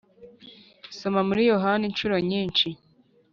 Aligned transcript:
Soma 0.97 1.21
muri 1.27 1.41
Yohana 1.51 1.83
Incuro 1.89 2.15
nyinshi 2.29 2.67